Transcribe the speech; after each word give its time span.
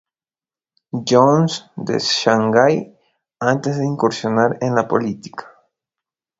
John's 1.09 1.69
de 1.75 1.99
Shanghai 1.99 2.97
antes 3.39 3.77
de 3.77 3.85
incursionar 3.85 4.57
en 4.61 4.73
la 4.73 4.87
política. 4.87 5.47